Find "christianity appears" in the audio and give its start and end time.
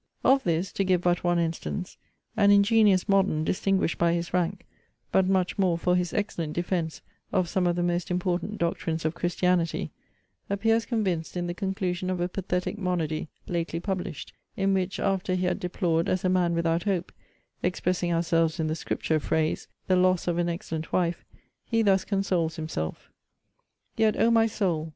9.13-10.87